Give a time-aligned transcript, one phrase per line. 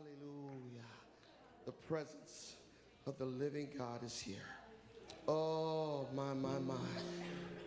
[0.00, 0.88] Hallelujah.
[1.66, 2.54] The presence
[3.06, 4.36] of the living God is here.
[5.28, 6.74] Oh, my, my, my.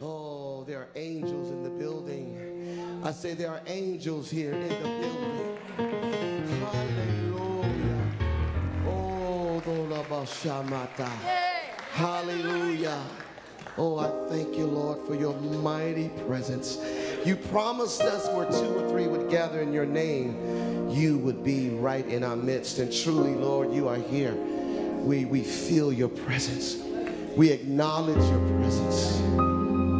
[0.01, 3.01] Oh, there are angels in the building.
[3.03, 5.57] I say there are angels here in the building.
[6.71, 8.11] Hallelujah.
[8.87, 11.09] Oh, Dolabashamata.
[11.91, 12.99] Hallelujah.
[13.77, 16.79] Oh, I thank you, Lord, for your mighty presence.
[17.25, 20.35] You promised us where two or three would gather in your name,
[20.93, 22.79] you would be right in our midst.
[22.79, 24.33] And truly, Lord, you are here.
[24.33, 26.77] We, we feel your presence.
[27.35, 29.19] We acknowledge your presence.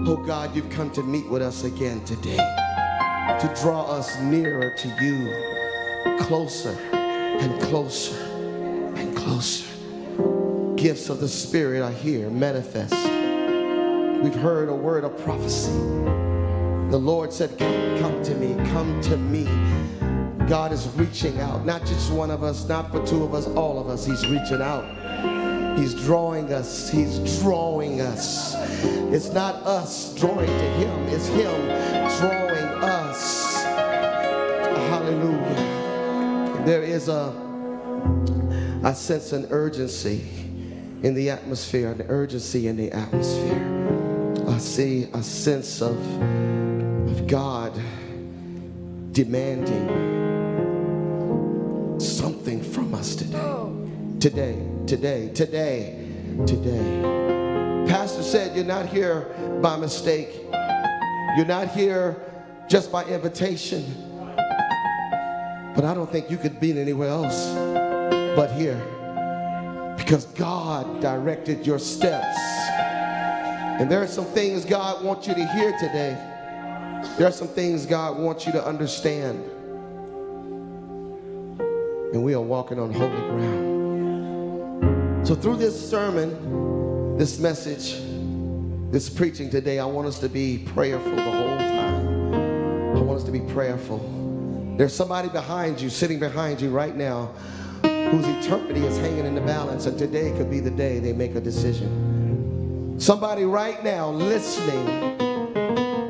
[0.05, 4.87] Oh God, you've come to meet with us again today, to draw us nearer to
[5.01, 8.15] you, closer and closer
[8.95, 9.65] and closer.
[10.75, 12.93] Gifts of the Spirit are here, manifest.
[14.21, 15.71] We've heard a word of prophecy.
[15.71, 20.02] The Lord said, Come, come to me, come to me.
[20.47, 23.79] God is reaching out, not just one of us, not for two of us, all
[23.79, 24.05] of us.
[24.05, 24.85] He's reaching out.
[25.77, 26.89] He's drawing us.
[26.89, 28.53] He's drawing us.
[29.13, 31.61] It's not us drawing to Him, it's Him
[32.19, 33.63] drawing us.
[34.89, 36.63] Hallelujah.
[36.65, 37.33] There is a,
[38.83, 40.27] I sense an urgency
[41.03, 44.45] in the atmosphere, an urgency in the atmosphere.
[44.47, 45.97] I see a sense of,
[47.09, 47.73] of God
[49.13, 50.12] demanding
[52.23, 53.69] something from us today.
[54.21, 54.55] Today,
[54.87, 56.07] today, today,
[56.47, 57.85] today.
[57.85, 60.29] Pastor said, You're not here by mistake,
[61.35, 62.15] you're not here
[62.69, 63.83] just by invitation.
[65.75, 67.53] But I don't think you could be anywhere else
[68.37, 68.79] but here
[69.97, 72.37] because God directed your steps.
[73.81, 76.15] And there are some things God wants you to hear today.
[77.17, 79.43] There are some things God wants you to understand.
[82.13, 83.73] And we are walking on holy ground.
[85.27, 87.99] So, through this sermon, this message,
[88.91, 92.95] this preaching today, I want us to be prayerful the whole time.
[92.95, 93.97] I want us to be prayerful.
[94.77, 97.33] There's somebody behind you, sitting behind you right now,
[97.81, 101.33] whose eternity is hanging in the balance, and today could be the day they make
[101.33, 102.99] a decision.
[102.99, 105.17] Somebody right now listening,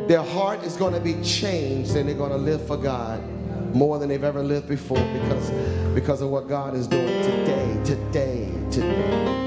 [0.08, 3.24] their heart is going to be changed and they're going to live for God
[3.74, 5.52] more than they've ever lived before because,
[5.94, 9.44] because of what God is doing today, today, today.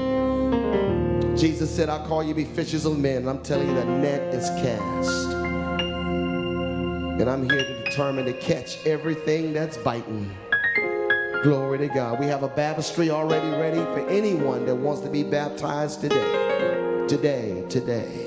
[1.37, 3.17] Jesus said, I call you be fishers of men.
[3.17, 5.27] And I'm telling you, the net is cast.
[7.19, 10.35] And I'm here to determine to catch everything that's biting.
[11.43, 12.19] Glory to God.
[12.19, 17.05] We have a baptistry already ready for anyone that wants to be baptized today.
[17.07, 18.26] Today, today.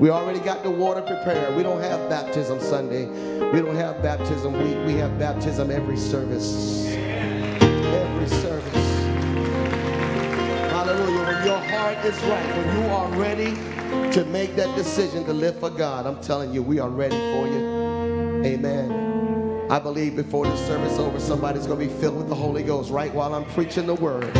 [0.00, 1.54] We already got the water prepared.
[1.54, 3.06] We don't have baptism Sunday.
[3.52, 4.76] We don't have baptism week.
[4.86, 6.86] We have baptism every service.
[6.88, 8.74] Every service.
[10.72, 11.26] Hallelujah.
[11.26, 13.54] When your heart is right, when you are ready
[14.12, 17.46] to make that decision to live for God, I'm telling you, we are ready for
[17.46, 18.42] you.
[18.44, 19.70] Amen.
[19.70, 22.90] I believe before the service over, somebody's going to be filled with the Holy Ghost
[22.90, 24.34] right while I'm preaching the word.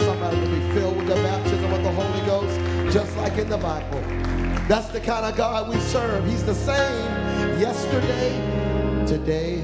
[0.00, 3.56] Somebody will be filled with the baptism of the Holy Ghost, just like in the
[3.56, 4.43] Bible.
[4.66, 6.24] That's the kind of God we serve.
[6.24, 9.60] He's the same yesterday, today,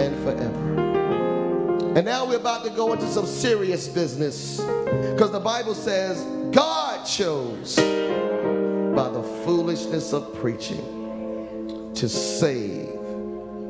[0.00, 1.94] and forever.
[1.94, 4.60] And now we're about to go into some serious business
[5.12, 12.94] because the Bible says God chose by the foolishness of preaching to save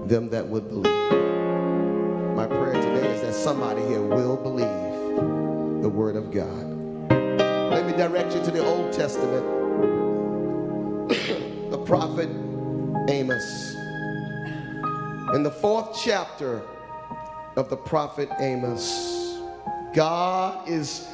[0.08, 1.12] them that would believe.
[2.36, 7.10] My prayer today is that somebody here will believe the word of God.
[7.72, 9.63] Let me direct you to the Old Testament.
[11.84, 12.30] Prophet
[13.10, 13.74] Amos.
[15.34, 16.62] In the fourth chapter
[17.56, 19.38] of the prophet Amos,
[19.92, 21.06] God is,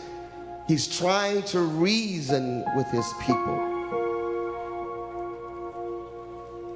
[0.68, 3.66] he's trying to reason with his people.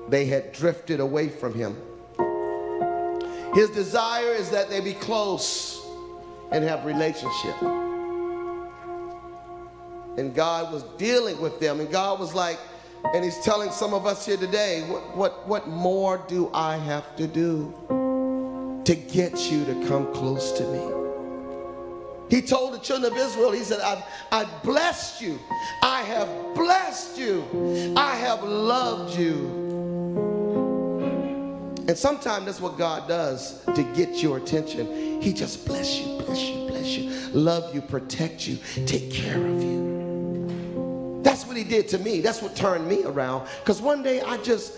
[0.09, 1.77] They had drifted away from him.
[3.55, 5.81] His desire is that they be close
[6.51, 7.63] and have relationship.
[10.17, 12.59] And God was dealing with them, and God was like,
[13.13, 17.17] and He's telling some of us here today, what, what, what more do I have
[17.17, 17.73] to do
[18.85, 20.95] to get you to come close to me?
[22.31, 24.03] He told the children of Israel, He said, I've,
[24.33, 25.39] I've blessed you.
[25.83, 27.95] I have blessed you.
[27.97, 29.65] I have loved you.
[31.87, 35.21] And sometimes that's what God does to get your attention.
[35.21, 39.63] He just bless you, bless you, bless you, love you, protect you, take care of
[39.63, 39.84] you.
[41.25, 42.21] That's what he did to me.
[42.21, 43.49] That's what turned me around.
[43.61, 44.75] Because one day I just,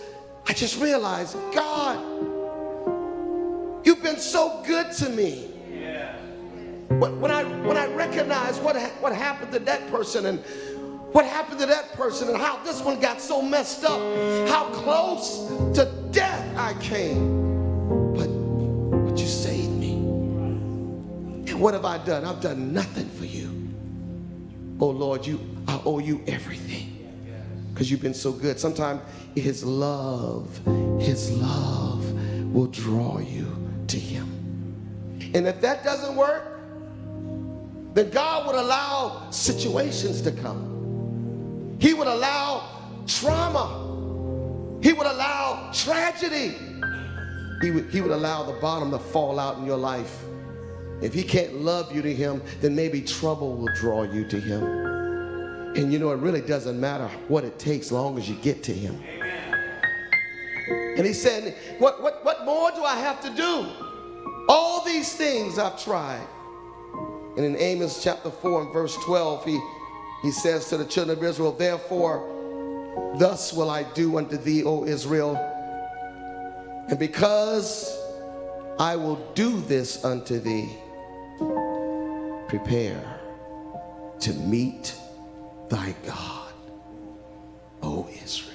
[0.46, 1.98] I just realized, God,
[3.84, 5.50] you've been so good to me.
[5.74, 6.16] Yeah.
[6.88, 10.38] when I, when I recognize what, what happened to that person and
[11.12, 13.98] what happened to that person and how this one got so messed up,
[14.48, 18.14] how close to death I came.
[18.14, 18.28] But,
[19.08, 19.94] but you saved me.
[21.50, 22.24] And what have I done?
[22.24, 23.10] I've done nothing.
[24.78, 26.92] Oh Lord, you, I owe you everything
[27.72, 28.58] because you've been so good.
[28.58, 29.00] Sometimes
[29.34, 30.60] his love,
[31.00, 32.10] his love
[32.52, 33.46] will draw you
[33.88, 34.24] to him.
[35.34, 36.58] And if that doesn't work,
[37.94, 41.76] then God would allow situations to come.
[41.78, 43.82] He would allow trauma.
[44.82, 46.54] He would allow tragedy.
[47.62, 50.24] He would, he would allow the bottom to fall out in your life.
[51.02, 54.62] If he can't love you to him, then maybe trouble will draw you to him.
[55.76, 58.72] And you know, it really doesn't matter what it takes long as you get to
[58.72, 59.02] him.
[59.06, 60.96] Amen.
[60.96, 63.66] And he said, what, what, what more do I have to do?
[64.48, 66.26] All these things I've tried.
[67.36, 69.60] And in Amos chapter 4 and verse 12, he,
[70.22, 74.86] he says to the children of Israel, Therefore, thus will I do unto thee, O
[74.86, 75.36] Israel.
[76.88, 77.94] And because
[78.78, 80.78] I will do this unto thee,
[82.48, 83.20] prepare
[84.20, 84.94] to meet
[85.68, 86.52] thy God,
[87.82, 88.52] O Israel.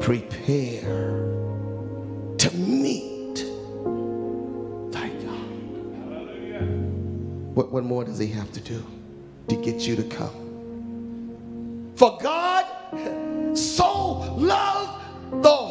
[0.00, 0.82] Prepare
[2.38, 3.36] to meet
[4.92, 5.48] thy God.
[7.54, 8.84] What, what more does he have to do
[9.48, 11.92] to get you to come?
[11.96, 12.66] For God
[13.56, 15.63] so loved the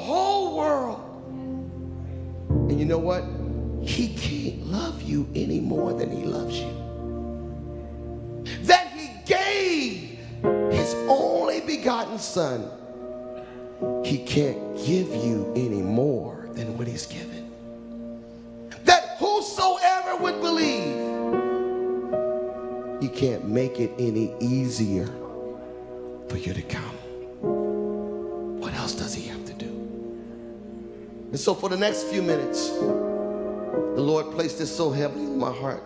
[2.84, 3.24] you know what?
[3.82, 6.68] He can't love you any more than he loves you.
[8.64, 10.20] That he gave
[10.70, 12.70] his only begotten son.
[14.04, 17.50] He can't give you any more than what he's given.
[18.84, 20.98] That whosoever would believe,
[23.02, 25.08] he can't make it any easier
[26.28, 26.93] for you to come.
[31.34, 35.52] And so for the next few minutes, the Lord placed this so heavily on my
[35.52, 35.84] heart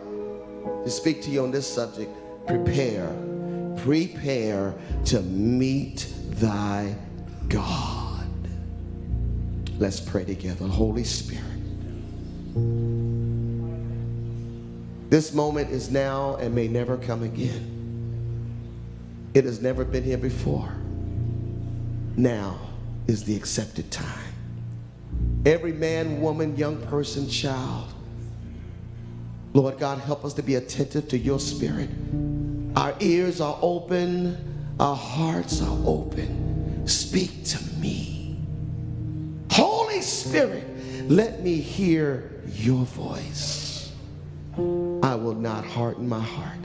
[0.83, 2.11] to speak to you on this subject.
[2.45, 3.15] Prepare,
[3.77, 4.73] prepare
[5.05, 6.93] to meet thy
[7.47, 8.27] God.
[9.79, 10.67] Let's pray together.
[10.67, 11.45] Holy Spirit.
[15.09, 17.73] This moment is now and may never come again.
[19.33, 20.75] It has never been here before.
[22.17, 22.59] Now
[23.07, 24.26] is the accepted time.
[25.47, 27.93] Every man, woman, young person, child.
[29.53, 31.87] Lord God, help us to be attentive to your spirit.
[32.75, 36.85] Our ears are open, our hearts are open.
[36.85, 38.37] Speak to me.
[39.49, 40.65] Holy Spirit,
[41.09, 43.93] let me hear your voice.
[44.57, 46.59] I will not harden my heart.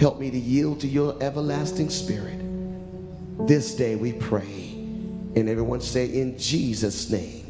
[0.00, 2.40] Help me to yield to your everlasting spirit.
[3.46, 4.79] This day we pray.
[5.36, 7.46] And everyone say, in Jesus' name.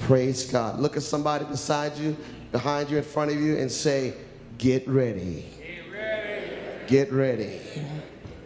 [0.00, 0.80] Praise God.
[0.80, 2.16] Look at somebody beside you,
[2.50, 4.14] behind you, in front of you, and say,
[4.56, 5.44] Get ready.
[6.86, 7.60] Get ready.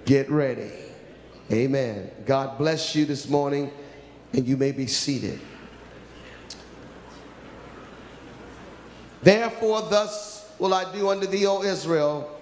[0.05, 0.71] Get ready.
[1.51, 2.11] Amen.
[2.27, 3.71] God bless you this morning,
[4.33, 5.41] and you may be seated.
[9.23, 12.37] Therefore, thus will I do unto thee, O Israel,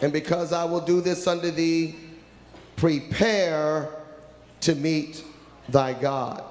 [0.00, 1.96] and because I will do this unto thee,
[2.76, 3.99] prepare
[4.60, 5.24] to meet
[5.68, 6.44] thy God.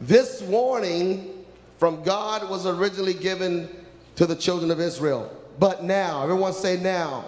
[0.00, 1.44] This warning
[1.78, 3.68] from God was originally given
[4.16, 5.30] to the children of Israel.
[5.58, 7.24] But now, everyone say now.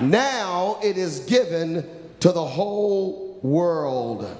[0.00, 1.88] Now, now it is given
[2.20, 4.36] to the whole world.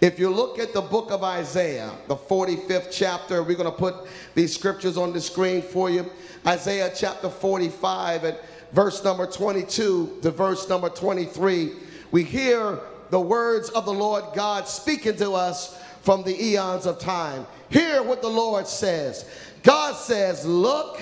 [0.00, 3.94] If you look at the book of Isaiah, the 45th chapter, we're going to put
[4.34, 6.10] these scriptures on the screen for you.
[6.44, 8.36] Isaiah chapter 45 and
[8.72, 11.72] verse number 22 to verse number 23.
[12.10, 12.80] We hear
[13.12, 17.46] the words of the Lord God speaking to us from the eons of time.
[17.68, 19.28] Hear what the Lord says.
[19.62, 20.98] God says, Look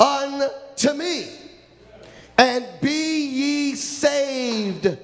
[0.00, 1.28] unto me
[2.36, 4.98] and be ye saved.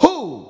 [0.00, 0.48] Who?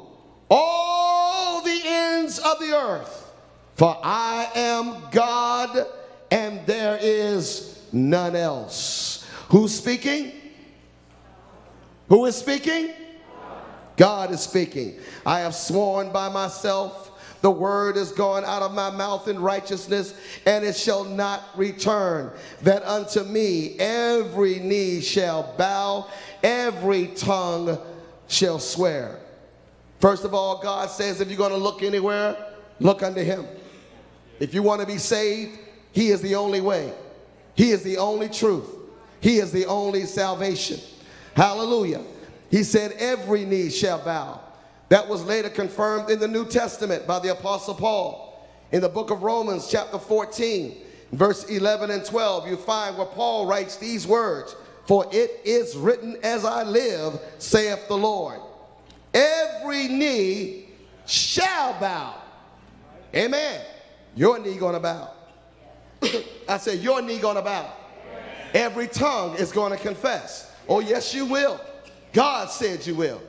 [0.48, 3.28] All the ends of the earth.
[3.74, 5.86] For I am God
[6.30, 9.26] and there is none else.
[9.48, 10.30] Who's speaking?
[12.08, 12.92] Who is speaking?
[13.98, 14.98] God is speaking.
[15.26, 17.06] I have sworn by myself.
[17.42, 20.14] The word is gone out of my mouth in righteousness,
[20.46, 22.32] and it shall not return.
[22.62, 26.08] That unto me every knee shall bow,
[26.42, 27.78] every tongue
[28.28, 29.18] shall swear.
[30.00, 32.36] First of all, God says if you're going to look anywhere,
[32.80, 33.46] look unto Him.
[34.40, 35.58] If you want to be saved,
[35.92, 36.92] He is the only way.
[37.54, 38.68] He is the only truth.
[39.20, 40.78] He is the only salvation.
[41.34, 42.02] Hallelujah.
[42.50, 44.40] He said, Every knee shall bow.
[44.88, 48.48] That was later confirmed in the New Testament by the Apostle Paul.
[48.72, 50.76] In the book of Romans, chapter 14,
[51.12, 56.16] verse 11 and 12, you find where Paul writes these words For it is written,
[56.22, 58.40] As I live, saith the Lord,
[59.12, 60.66] every knee
[61.06, 62.14] shall bow.
[63.14, 63.60] Amen.
[64.14, 65.10] Your knee gonna bow.
[66.48, 67.72] I said, Your knee gonna bow.
[68.54, 70.50] Every tongue is gonna confess.
[70.68, 71.60] Oh, yes, you will.
[72.12, 73.20] God said you will.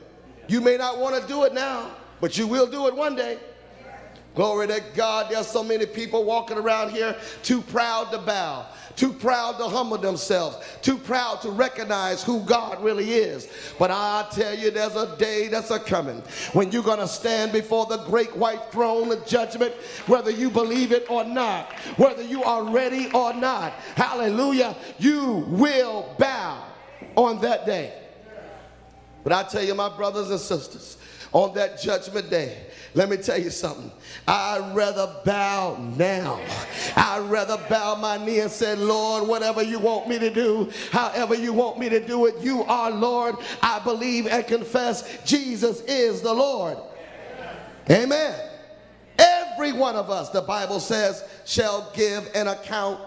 [0.48, 3.38] You may not want to do it now, but you will do it one day.
[4.34, 5.30] Glory to God.
[5.30, 9.98] There's so many people walking around here too proud to bow, too proud to humble
[9.98, 13.48] themselves, too proud to recognize who God really is.
[13.76, 16.22] But I tell you, there's a day that's a coming
[16.52, 19.74] when you're going to stand before the great white throne of judgment,
[20.06, 23.72] whether you believe it or not, whether you are ready or not.
[23.96, 24.76] Hallelujah.
[24.98, 26.64] You will bow
[27.16, 27.99] on that day.
[29.22, 30.96] But I tell you, my brothers and sisters,
[31.32, 32.56] on that judgment day,
[32.94, 33.90] let me tell you something.
[34.26, 36.40] I'd rather bow now.
[36.96, 41.36] I'd rather bow my knee and say, Lord, whatever you want me to do, however
[41.36, 43.36] you want me to do it, you are Lord.
[43.62, 46.78] I believe and confess Jesus is the Lord.
[47.88, 48.34] Amen.
[49.18, 53.00] Every one of us, the Bible says, shall give an account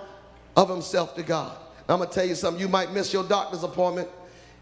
[0.55, 1.57] of himself to God.
[1.89, 2.61] I'm going to tell you something.
[2.61, 4.07] You might miss your doctor's appointment.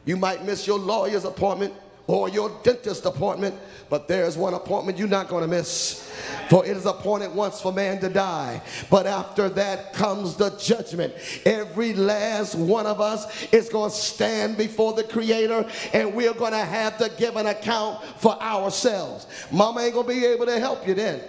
[0.05, 1.73] You might miss your lawyer's appointment
[2.07, 3.55] or your dentist appointment,
[3.89, 6.11] but there's one appointment you're not going to miss.
[6.49, 11.13] For it is appointed once for man to die, but after that comes the judgment.
[11.45, 16.51] Every last one of us is going to stand before the Creator, and we're going
[16.51, 19.27] to have to give an account for ourselves.
[19.51, 21.21] Mama ain't going to be able to help you then.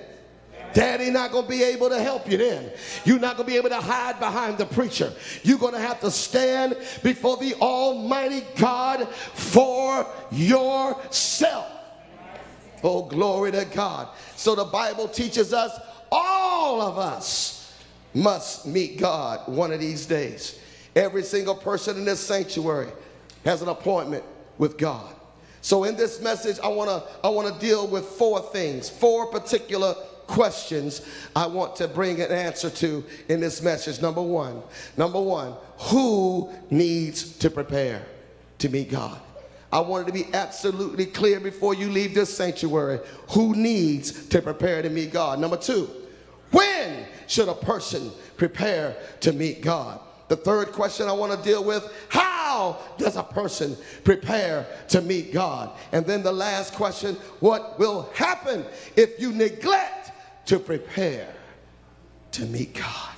[0.75, 2.71] Daddy not going to be able to help you then.
[3.05, 5.13] You're not going to be able to hide behind the preacher.
[5.43, 11.67] You're going to have to stand before the Almighty God for yourself.
[12.85, 14.09] Oh, glory to God.
[14.37, 15.79] So the Bible teaches us
[16.11, 17.63] all of us
[18.15, 20.61] must meet God one of these days.
[20.95, 22.89] Every single person in this sanctuary
[23.45, 24.25] has an appointment
[24.59, 25.15] with God.
[25.63, 29.27] So in this message, I want to I want to deal with four things, four
[29.27, 29.95] particular
[30.33, 31.03] questions
[31.37, 34.01] I want to bring an answer to in this message.
[34.01, 34.63] Number one,
[34.97, 38.03] number one, who needs to prepare
[38.59, 39.21] to meet God?
[39.71, 43.01] I wanted to be absolutely clear before you leave this sanctuary.
[43.31, 45.39] Who needs to prepare to meet God?
[45.39, 45.89] Number two,
[46.51, 50.01] when should a person prepare to meet God?
[50.29, 55.33] The third question I want to deal with how does a person prepare to meet
[55.33, 55.71] God?
[55.93, 58.65] And then the last question what will happen
[58.97, 60.02] if you neglect
[60.47, 61.29] to prepare
[62.33, 63.17] to meet God.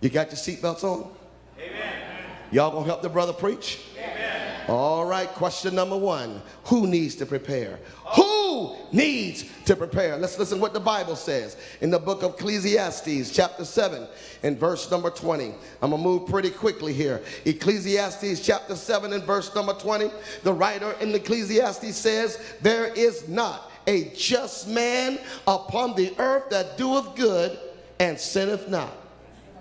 [0.00, 1.10] You got your seatbelts on?
[1.58, 2.02] Amen.
[2.50, 3.80] Y'all gonna help the brother preach?
[3.96, 4.40] Amen.
[4.68, 7.78] All right, question number one Who needs to prepare?
[8.16, 10.16] Who needs to prepare?
[10.16, 14.06] Let's listen what the Bible says in the book of Ecclesiastes, chapter 7,
[14.42, 15.54] and verse number 20.
[15.82, 17.22] I'm gonna move pretty quickly here.
[17.44, 20.10] Ecclesiastes, chapter 7, and verse number 20.
[20.42, 26.76] The writer in Ecclesiastes says, There is not a just man upon the earth that
[26.76, 27.58] doeth good
[27.98, 28.92] and sinneth not.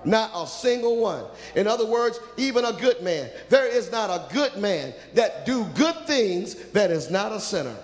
[0.05, 1.25] Not a single one.
[1.55, 3.29] In other words, even a good man.
[3.49, 7.75] There is not a good man that do good things that is not a sinner.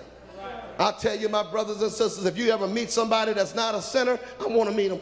[0.78, 3.82] i tell you, my brothers and sisters, if you ever meet somebody that's not a
[3.82, 5.00] sinner, I want to meet them.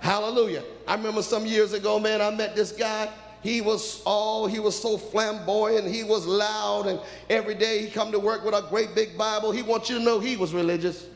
[0.00, 0.62] Hallelujah.
[0.86, 3.10] I remember some years ago, man, I met this guy
[3.46, 5.86] he was all he was so flamboyant.
[5.86, 6.88] He was loud.
[6.88, 6.98] And
[7.30, 9.52] every day he come to work with a great big bible.
[9.52, 11.06] He wants you to know he was religious.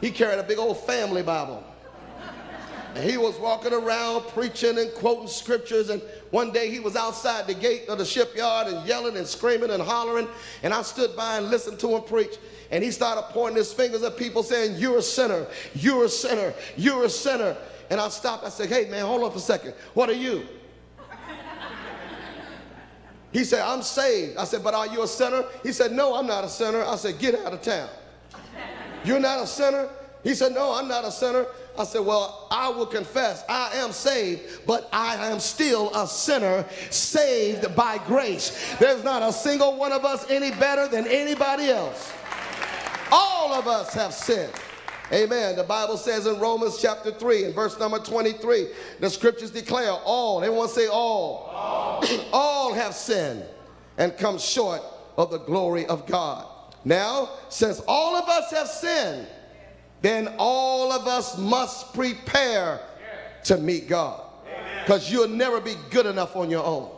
[0.00, 1.62] He carried a big old family bible.
[2.94, 5.90] And he was walking around preaching and quoting scriptures.
[5.90, 9.70] And one day he was outside the gate of the shipyard and yelling and screaming
[9.70, 10.28] and hollering.
[10.62, 12.36] And i stood by and listened to him preach.
[12.70, 15.46] And he started pointing his fingers at people saying you're a sinner.
[15.74, 16.54] You're a sinner.
[16.78, 17.58] You're a sinner.
[17.90, 18.44] And i stopped.
[18.44, 19.74] I said hey man hold up a second.
[19.92, 20.46] What are you
[23.32, 24.36] he said, I'm saved.
[24.36, 25.44] I said, but are you a sinner?
[25.62, 26.82] He said, no, I'm not a sinner.
[26.84, 27.88] I said, get out of town.
[29.04, 29.88] You're not a sinner?
[30.22, 31.46] He said, no, I'm not a sinner.
[31.78, 36.66] I said, well, I will confess I am saved, but I am still a sinner
[36.90, 38.76] saved by grace.
[38.78, 42.12] There's not a single one of us any better than anybody else.
[43.10, 44.52] All of us have sinned.
[45.12, 45.56] Amen.
[45.56, 50.42] The Bible says in Romans chapter 3 and verse number 23, the scriptures declare all,
[50.42, 53.44] everyone say all, all, all have sinned
[53.98, 54.80] and come short
[55.18, 56.46] of the glory of God.
[56.86, 59.26] Now, since all of us have sinned,
[60.00, 62.80] then all of us must prepare
[63.44, 64.20] to meet God.
[64.82, 66.90] Because you'll never be good enough on your own.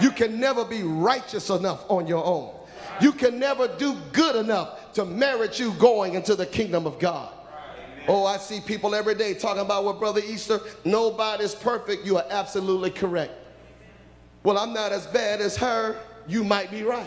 [0.00, 2.54] You can never be righteous enough on your own.
[3.00, 7.32] You can never do good enough to merit you going into the kingdom of God.
[8.08, 12.04] Oh, I see people every day talking about what Brother Easter, nobody's perfect.
[12.04, 13.32] You are absolutely correct.
[14.42, 15.96] Well, I'm not as bad as her.
[16.26, 17.06] You might be right.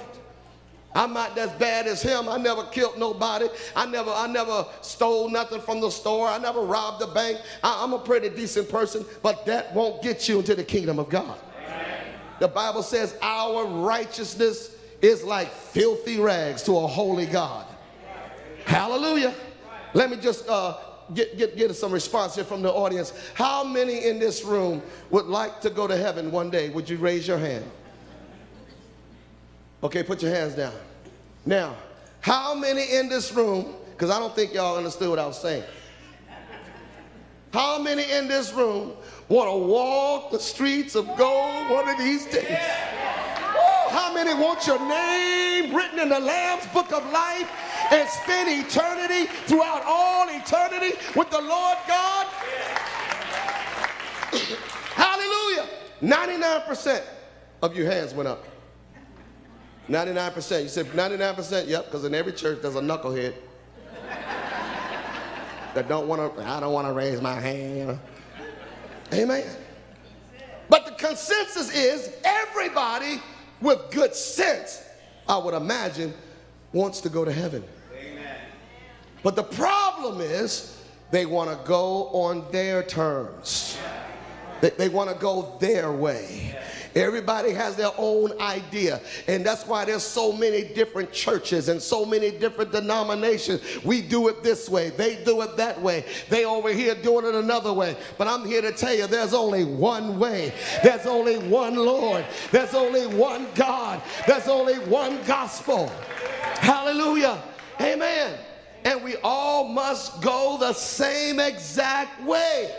[0.96, 2.30] I'm not as bad as him.
[2.30, 3.48] I never killed nobody.
[3.76, 6.30] I never, I never stole nothing from the store.
[6.30, 7.42] I never robbed the bank.
[7.62, 11.10] I, am a pretty decent person, but that won't get you into the kingdom of
[11.10, 11.38] God.
[11.66, 12.14] Amen.
[12.40, 17.66] The Bible says our righteousness is like filthy rags to a holy God.
[18.66, 19.36] Hallelujah.
[19.94, 20.78] Let me just uh,
[21.14, 23.14] get, get, get some response here from the audience.
[23.34, 24.82] How many in this room
[25.12, 26.70] would like to go to heaven one day?
[26.70, 27.66] Would you raise your hand?
[29.84, 30.74] Okay, put your hands down.
[31.46, 31.76] Now,
[32.22, 35.64] how many in this room, because I don't think y'all understood what I was saying.
[37.54, 38.94] How many in this room
[39.30, 42.48] want to walk the streets of gold one of these days?
[42.50, 43.25] Woo,
[43.96, 47.50] how many want your name written in the Lamb's book of life
[47.94, 52.28] and spend eternity throughout all eternity with the Lord God?
[54.96, 55.66] Hallelujah.
[56.02, 57.04] 99%
[57.62, 58.44] of your hands went up.
[59.88, 60.64] 99%.
[60.64, 61.70] You said 99%?
[61.70, 63.34] Yep, because in every church there's a knucklehead
[65.74, 67.98] that don't want to, I don't want to raise my hand.
[69.14, 69.56] Amen.
[70.68, 73.22] But the consensus is everybody
[73.66, 74.84] with good sense,
[75.28, 76.14] I would imagine,
[76.72, 77.64] wants to go to heaven.
[77.94, 78.38] Amen.
[79.24, 80.82] But the problem is
[81.12, 83.78] they want to go on their terms.
[84.62, 86.58] They, they want to go their way.
[86.96, 89.02] Everybody has their own idea.
[89.28, 93.62] And that's why there's so many different churches and so many different denominations.
[93.84, 96.06] We do it this way, they do it that way.
[96.30, 97.98] They over here doing it another way.
[98.18, 100.54] But I'm here to tell you there's only one way.
[100.84, 102.26] There's only one Lord.
[102.52, 104.02] There's only one God.
[104.26, 105.88] There's only one gospel.
[106.60, 107.44] Hallelujah.
[107.82, 108.40] Amen.
[108.86, 112.74] And we all must go the same exact way.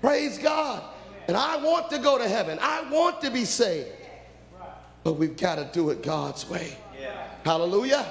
[0.00, 0.91] Praise God.
[1.28, 2.58] And I want to go to heaven.
[2.60, 3.88] I want to be saved.
[5.04, 6.76] But we've got to do it God's way.
[7.00, 7.28] Yeah.
[7.44, 8.06] Hallelujah.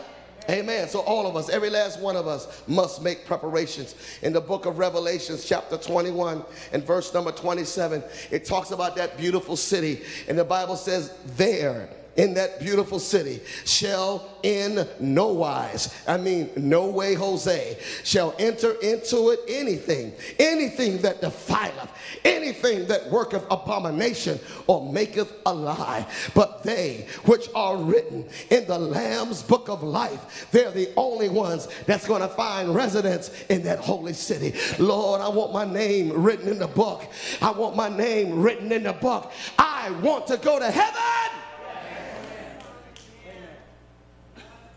[0.50, 0.89] Amen.
[0.89, 3.95] So all of us, every last one of us must make preparations.
[4.21, 6.43] In the book of Revelations, chapter 21
[6.74, 10.02] and verse number 27, it talks about that beautiful city.
[10.28, 16.50] And the Bible says, there in that beautiful city shall in no wise, I mean,
[16.56, 21.89] no way, Jose, shall enter into it anything, anything that defileth,
[22.26, 26.06] anything that worketh abomination or maketh a lie.
[26.34, 31.67] But they which are written in the Lamb's book of life, they're the only ones
[31.86, 34.54] that's going to find residence in that holy city.
[34.80, 37.08] Lord, I want my name written in the book.
[37.41, 39.32] I want my name written in the book.
[39.58, 41.41] I want to go to heaven.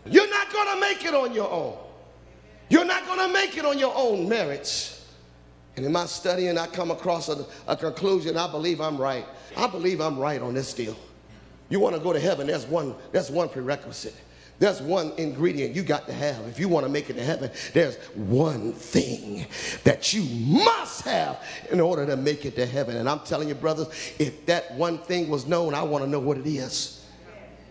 [0.05, 1.77] You're not going to make it on your own.
[2.69, 5.05] You're not going to make it on your own merits.
[5.75, 8.37] And in my studying, I come across a, a, conclusion.
[8.37, 9.25] I believe I'm right.
[9.57, 10.95] I believe I'm right on this deal.
[11.69, 14.15] You want to go to heaven, there's one, there's one prerequisite.
[14.57, 16.45] There's one ingredient you got to have.
[16.47, 19.45] If you want to make it to heaven, there's one thing
[19.83, 20.23] that you
[20.63, 22.95] must have in order to make it to heaven.
[22.95, 23.87] And I'm telling you, brothers,
[24.17, 27.05] if that one thing was known, I want to know what it is.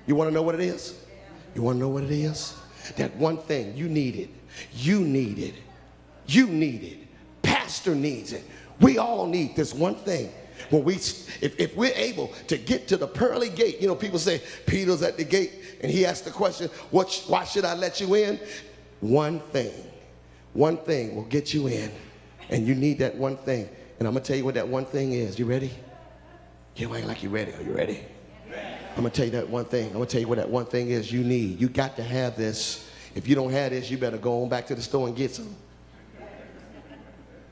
[0.07, 1.04] You want to know what it is?
[1.55, 2.57] You want to know what it is?
[2.97, 4.31] That one thing you need it.
[4.75, 5.55] You need it.
[6.27, 6.99] You need it.
[7.43, 8.45] Pastor needs it.
[8.81, 10.33] We all need this one thing.
[10.71, 14.19] When we, if, if we're able to get to the pearly gate, you know, people
[14.19, 18.01] say Peter's at the gate and he asked the question, what, why should I let
[18.01, 18.38] you in?
[19.01, 19.73] One thing,
[20.53, 21.90] one thing will get you in.
[22.51, 23.69] And you need that one thing.
[23.99, 25.38] And I'm going to tell you what that one thing is.
[25.38, 25.71] You ready?
[26.77, 27.53] You ain't like you ready.
[27.53, 28.01] Are you ready?
[28.97, 29.89] I'm gonna tell you that one thing.
[29.89, 31.61] I'm gonna tell you what that one thing is you need.
[31.61, 32.89] You got to have this.
[33.15, 35.35] If you don't have this, you better go on back to the store and get
[35.35, 35.55] some.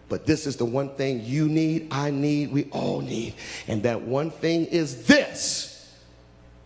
[0.09, 3.35] But this is the one thing you need, I need, we all need.
[3.67, 5.91] And that one thing is this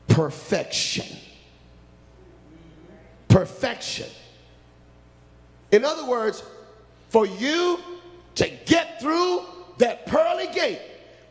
[0.08, 1.16] perfection.
[3.28, 4.08] Perfection.
[5.70, 6.42] In other words,
[7.08, 7.78] for you
[8.34, 9.42] to get through
[9.78, 10.80] that pearly gate,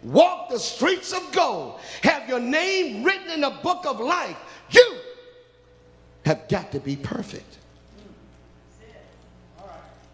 [0.05, 4.37] walk the streets of gold, have your name written in the book of life,
[4.69, 4.97] you
[6.25, 7.57] have got to be perfect.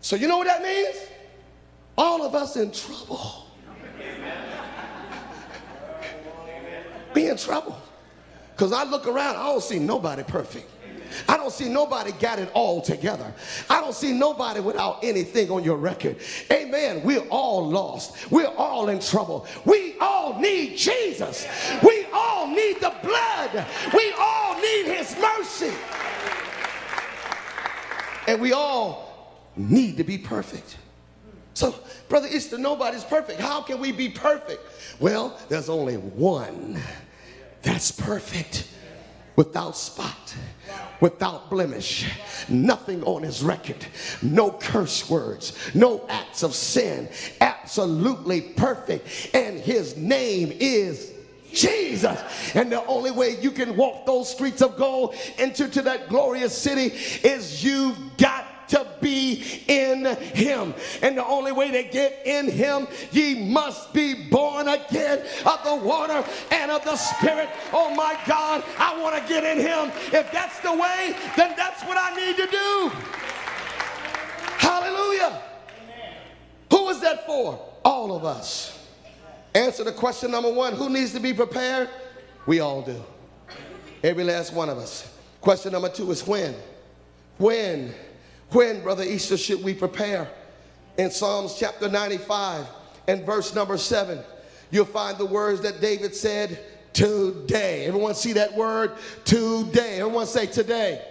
[0.01, 0.95] So, you know what that means?
[1.97, 3.45] All of us in trouble.
[7.13, 7.77] Be in trouble.
[8.55, 10.69] Because I look around, I don't see nobody perfect.
[11.27, 13.33] I don't see nobody got it all together.
[13.69, 16.17] I don't see nobody without anything on your record.
[16.51, 17.03] Amen.
[17.03, 18.31] We're all lost.
[18.31, 19.45] We're all in trouble.
[19.65, 21.47] We all need Jesus.
[21.83, 23.65] We all need the blood.
[23.93, 25.73] We all need his mercy.
[28.27, 30.77] And we all need to be perfect.
[31.53, 31.75] So,
[32.07, 33.39] Brother Easter, nobody's perfect.
[33.39, 34.61] How can we be perfect?
[34.99, 36.79] Well, there's only one
[37.61, 38.67] that's perfect
[39.41, 40.35] without spot,
[40.99, 42.07] without blemish,
[42.47, 43.83] nothing on his record,
[44.21, 47.09] no curse words, no acts of sin,
[47.41, 49.31] absolutely perfect.
[49.33, 51.11] And his name is
[51.51, 52.19] Jesus.
[52.53, 56.55] And the only way you can walk those streets of gold into to that glorious
[56.55, 56.95] city
[57.27, 60.73] is you've got to be in him.
[61.01, 65.75] And the only way to get in him, ye must be born again of the
[65.75, 67.49] water and of the spirit.
[67.71, 69.91] Oh my God, I want to get in him.
[70.13, 72.91] If that's the way, then that's what I need to do.
[74.57, 75.41] Hallelujah.
[76.71, 77.59] Who is that for?
[77.83, 78.87] All of us.
[79.53, 81.89] Answer the question number one who needs to be prepared?
[82.45, 83.03] We all do.
[84.03, 85.13] Every last one of us.
[85.41, 86.55] Question number two is when?
[87.37, 87.93] When
[88.51, 90.29] when, Brother Easter, should we prepare?
[90.97, 92.65] In Psalms chapter 95
[93.07, 94.19] and verse number 7,
[94.71, 96.59] you'll find the words that David said,
[96.93, 97.85] today.
[97.85, 98.93] Everyone see that word?
[99.23, 99.99] Today.
[99.99, 101.05] Everyone say today.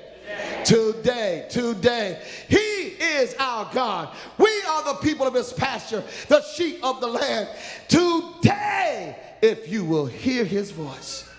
[0.64, 2.22] Today, today.
[2.48, 4.14] He is our God.
[4.38, 7.48] We are the people of his pasture, the sheep of the land.
[7.88, 11.29] Today, if you will hear his voice.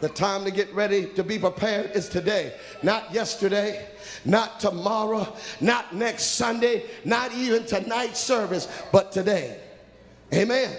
[0.00, 3.88] The time to get ready to be prepared is today, not yesterday,
[4.24, 9.58] not tomorrow, not next Sunday, not even tonight's service, but today.
[10.34, 10.76] Amen.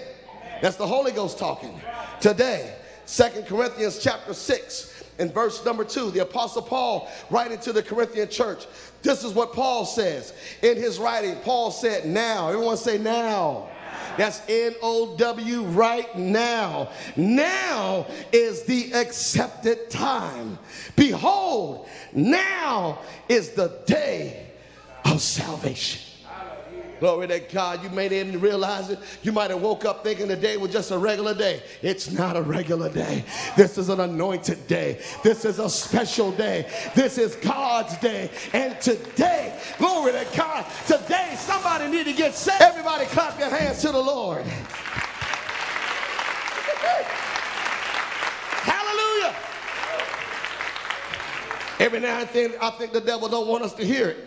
[0.62, 1.80] That's the Holy Ghost talking.
[2.20, 2.76] Today,
[3.06, 8.28] Second Corinthians chapter 6 and verse number 2, the Apostle Paul writing to the Corinthian
[8.28, 8.66] church.
[9.02, 10.32] This is what Paul says.
[10.62, 12.48] In his writing, Paul said, Now.
[12.48, 13.68] Everyone say, Now.
[14.16, 16.90] That's N O W right now.
[17.16, 20.58] Now is the accepted time.
[20.96, 22.98] Behold, now
[23.28, 24.48] is the day
[25.04, 26.07] of salvation.
[27.00, 27.82] Glory to God.
[27.82, 28.98] You may didn't realize it.
[29.22, 31.62] You might have woke up thinking the day was just a regular day.
[31.82, 33.24] It's not a regular day.
[33.56, 35.00] This is an anointed day.
[35.22, 36.68] This is a special day.
[36.94, 38.30] This is God's day.
[38.52, 42.60] And today, glory to God, today somebody need to get saved.
[42.62, 44.44] Everybody clap your hands to the Lord.
[48.64, 49.34] Hallelujah.
[51.78, 54.24] Every now and then I think the devil don't want us to hear it.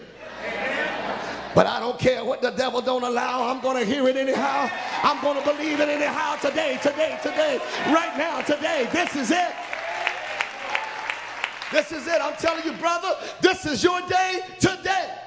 [1.53, 3.49] But I don't care what the devil don't allow.
[3.49, 4.69] I'm going to hear it anyhow.
[5.03, 8.87] I'm going to believe it anyhow today, today, today, right now, today.
[8.91, 9.53] This is it.
[11.71, 12.21] This is it.
[12.21, 15.17] I'm telling you, brother, this is your day today.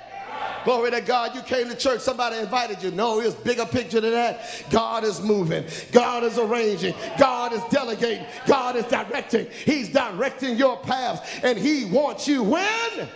[0.64, 1.34] Glory to God.
[1.34, 2.90] You came to church, somebody invited you.
[2.90, 4.64] No, it's bigger picture than that.
[4.70, 5.64] God is moving.
[5.92, 6.94] God is arranging.
[7.18, 8.24] God is delegating.
[8.46, 9.46] God is directing.
[9.64, 11.20] He's directing your paths.
[11.42, 13.08] And he wants you when?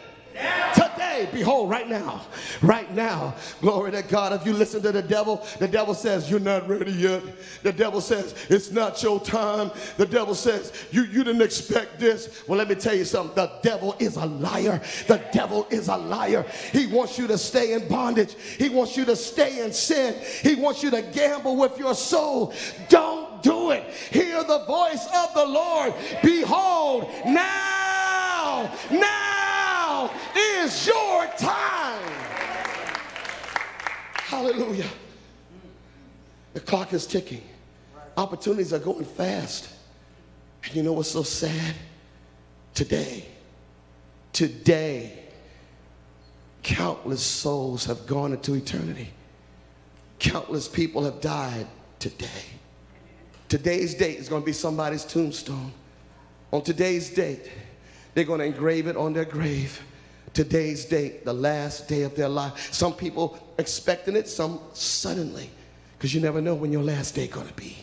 [0.74, 2.22] Today, behold, right now,
[2.62, 4.32] right now, glory to God.
[4.32, 7.22] If you listen to the devil, the devil says, You're not ready yet.
[7.62, 9.70] The devil says, It's not your time.
[9.96, 12.44] The devil says, You, you didn't expect this.
[12.46, 13.34] Well, let me tell you something.
[13.34, 14.80] The devil is a liar.
[15.06, 16.44] The devil is a liar.
[16.72, 20.54] He wants you to stay in bondage, he wants you to stay in sin, he
[20.54, 22.52] wants you to gamble with your soul.
[22.88, 23.84] Don't do it.
[24.10, 25.94] Hear the voice of the Lord.
[26.22, 29.47] Behold, now, now
[29.88, 32.02] now is your time.
[34.14, 34.88] Hallelujah.
[36.54, 37.42] The clock is ticking.
[38.16, 39.70] Opportunities are going fast.
[40.64, 41.74] And you know what's so sad?
[42.74, 43.24] Today,
[44.32, 45.24] today,
[46.62, 49.08] countless souls have gone into eternity.
[50.18, 51.66] Countless people have died
[51.98, 52.44] today.
[53.48, 55.72] Today's date is going to be somebody's tombstone.
[56.52, 57.50] On today's date,
[58.18, 59.80] they're going to engrave it on their grave.
[60.34, 62.74] Today's date, the last day of their life.
[62.74, 65.48] Some people expecting it, some suddenly.
[65.96, 67.76] Because you never know when your last day going to be.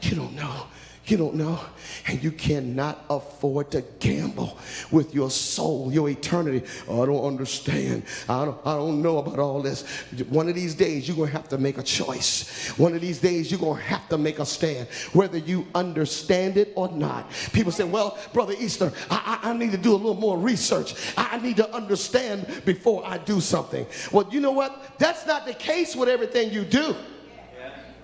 [0.00, 0.68] You don't know.
[1.08, 1.58] You don't know.
[2.06, 4.58] And you cannot afford to gamble
[4.90, 6.66] with your soul, your eternity.
[6.86, 8.02] Oh, I don't understand.
[8.28, 9.82] I don't, I don't know about all this.
[10.28, 12.68] One of these days, you're going to have to make a choice.
[12.76, 16.58] One of these days, you're going to have to make a stand, whether you understand
[16.58, 17.30] it or not.
[17.54, 20.94] People say, well, Brother Easter, I, I, I need to do a little more research.
[21.16, 23.86] I, I need to understand before I do something.
[24.12, 24.98] Well, you know what?
[24.98, 26.94] That's not the case with everything you do.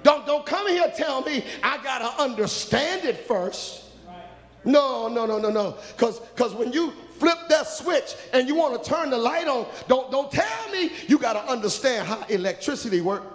[0.04, 3.82] Don't, don't come here tell me I got to understand it first.
[4.64, 5.76] No, no, no, no, no.
[5.96, 10.10] Because when you flip that switch and you want to turn the light on, don't,
[10.10, 13.26] don't tell me you got to understand how electricity works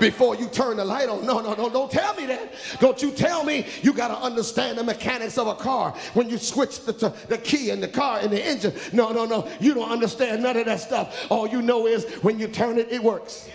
[0.00, 1.24] before you turn the light on.
[1.24, 2.52] No, no, no, don't tell me that.
[2.80, 6.38] Don't you tell me you got to understand the mechanics of a car when you
[6.38, 6.92] switch the,
[7.28, 8.74] the key in the car and the engine.
[8.92, 11.26] No, no, no, you don't understand none of that stuff.
[11.30, 13.48] All you know is when you turn it, it works.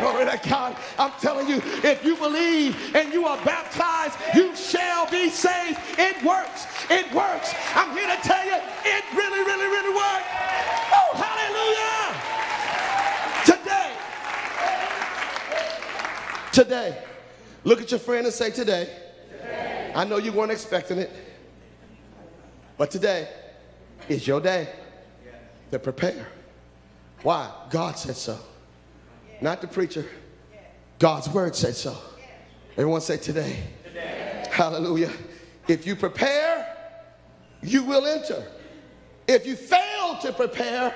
[0.00, 0.76] Glory to God.
[0.98, 5.78] I'm telling you, if you believe and you are baptized, you shall be saved.
[5.98, 6.66] It works.
[6.90, 7.54] It works.
[7.74, 10.26] I'm here to tell you, it really, really, really works.
[10.92, 12.18] Oh, hallelujah.
[13.44, 13.92] Today,
[16.52, 16.98] today,
[17.64, 18.88] look at your friend and say, Today.
[19.30, 19.92] today.
[19.94, 21.10] I know you weren't expecting it,
[22.76, 23.28] but today
[24.08, 24.68] is your day
[25.70, 26.26] to prepare.
[27.22, 27.50] Why?
[27.70, 28.38] God said so
[29.42, 30.06] not the preacher.
[30.98, 31.96] God's word said so.
[32.76, 33.56] Everyone say today.
[33.84, 34.46] today.
[34.50, 35.10] Hallelujah.
[35.68, 36.76] If you prepare,
[37.60, 38.46] you will enter.
[39.26, 40.94] If you fail to prepare,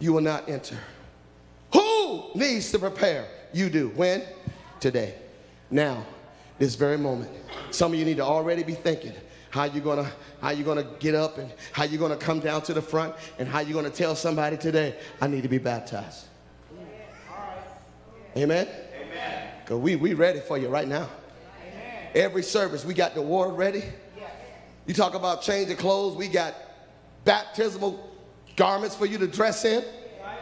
[0.00, 0.76] you will not enter.
[1.72, 3.28] Who needs to prepare?
[3.52, 3.88] You do.
[3.90, 4.22] When?
[4.80, 5.14] Today.
[5.70, 6.04] Now,
[6.58, 7.30] this very moment.
[7.70, 9.12] Some of you need to already be thinking
[9.50, 12.72] how you gonna how you gonna get up and how you're gonna come down to
[12.72, 16.26] the front and how you're gonna tell somebody today, I need to be baptized.
[18.36, 18.68] Amen?
[19.00, 19.48] Amen.
[19.64, 21.08] Because we, we ready for you right now.
[21.62, 22.08] Amen.
[22.14, 23.82] Every service, we got the water ready.
[24.16, 24.30] Yes.
[24.86, 26.54] You talk about changing clothes, we got
[27.24, 28.08] baptismal
[28.56, 29.82] garments for you to dress in.
[30.22, 30.38] Right.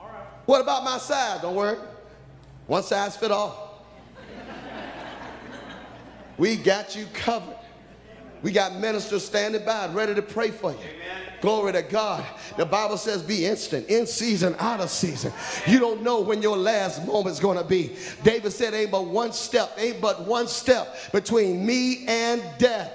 [0.00, 0.26] All right.
[0.46, 1.42] What about my size?
[1.42, 1.78] Don't worry.
[2.66, 3.86] One size fit all.
[6.38, 7.56] we got you covered.
[8.42, 10.78] We got ministers standing by ready to pray for you.
[10.78, 11.31] Amen.
[11.42, 12.24] Glory to God.
[12.56, 15.32] The Bible says be instant, in season, out of season.
[15.66, 17.96] You don't know when your last moment's going to be.
[18.22, 22.92] David said, ain't but one step, ain't but one step between me and death.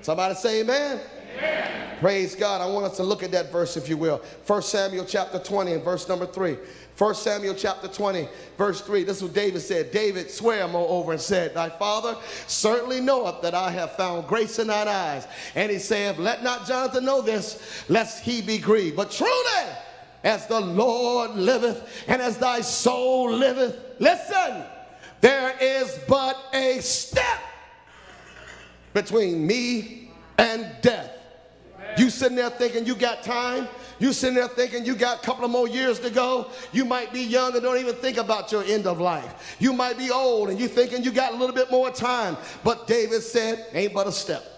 [0.00, 0.98] Somebody say amen.
[1.36, 1.98] amen.
[2.00, 2.62] Praise God.
[2.62, 4.22] I want us to look at that verse, if you will.
[4.46, 6.56] 1 Samuel chapter 20 and verse number 3.
[6.98, 9.04] 1 Samuel chapter 20, verse 3.
[9.04, 9.90] This is what David said.
[9.90, 14.68] David sware moreover and said, Thy father certainly knoweth that I have found grace in
[14.68, 15.28] thine eyes.
[15.54, 18.96] And he saith, Let not Jonathan know this, lest he be grieved.
[18.96, 19.70] But truly,
[20.24, 24.64] as the Lord liveth and as thy soul liveth, listen,
[25.20, 27.40] there is but a step
[28.94, 31.12] between me and death.
[31.98, 33.68] You sitting there thinking you got time?
[33.98, 36.50] You sitting there thinking you got a couple of more years to go.
[36.72, 39.56] You might be young and don't even think about your end of life.
[39.58, 42.36] You might be old and you thinking you got a little bit more time.
[42.62, 44.55] But David said, ain't but a step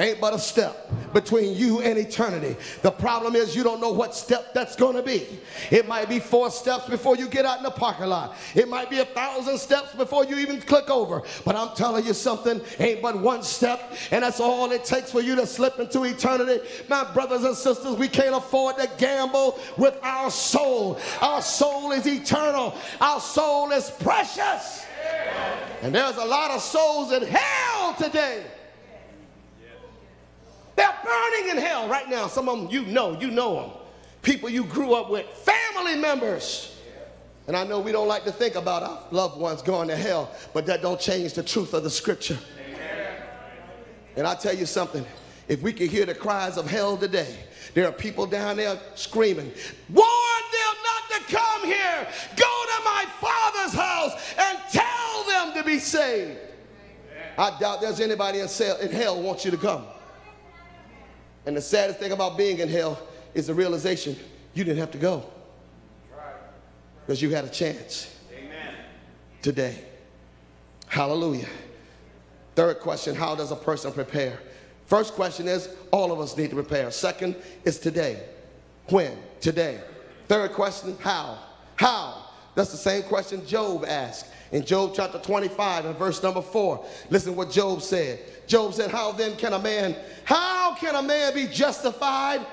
[0.00, 2.56] ain't but a step between you and eternity.
[2.82, 5.26] The problem is you don't know what step that's going to be.
[5.70, 8.36] It might be four steps before you get out in the parking lot.
[8.54, 11.22] It might be a thousand steps before you even click over.
[11.44, 15.20] But I'm telling you something, ain't but one step, and that's all it takes for
[15.20, 16.66] you to slip into eternity.
[16.88, 20.98] My brothers and sisters, we can't afford to gamble with our soul.
[21.20, 22.74] Our soul is eternal.
[23.00, 24.84] Our soul is precious.
[25.82, 28.44] And there's a lot of souls in hell today
[30.76, 32.26] they're burning in hell right now.
[32.26, 33.70] Some of them you know, you know them.
[34.22, 36.76] People you grew up with, family members.
[37.46, 40.32] And I know we don't like to think about our loved ones going to hell,
[40.52, 42.38] but that don't change the truth of the scripture.
[44.16, 45.04] And I tell you something,
[45.46, 47.36] if we could hear the cries of hell today,
[47.74, 49.52] there are people down there screaming,
[49.90, 52.08] warn them not to come here.
[52.36, 56.38] Go to my father's house and tell them to be saved.
[57.38, 58.48] I doubt there's anybody in
[58.90, 59.84] hell wants you to come.
[61.46, 63.00] And the saddest thing about being in hell
[63.32, 64.16] is the realization
[64.54, 65.24] you didn't have to go.
[67.06, 68.74] Because you had a chance Amen.
[69.40, 69.78] today.
[70.88, 71.46] Hallelujah.
[72.56, 74.40] Third question How does a person prepare?
[74.86, 76.90] First question is all of us need to prepare.
[76.90, 78.24] Second is today.
[78.88, 79.16] When?
[79.40, 79.80] Today.
[80.26, 81.38] Third question How?
[81.76, 82.25] How?
[82.56, 86.84] That's the same question Job asked in Job chapter 25 and verse number 4.
[87.10, 88.18] Listen what Job said.
[88.46, 92.44] Job said, How then can a man, how can a man be justified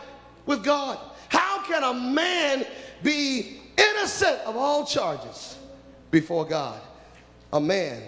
[0.46, 1.00] with God?
[1.30, 2.66] How can a man
[3.02, 5.58] be innocent of all charges
[6.12, 6.82] before God?
[7.54, 8.04] A man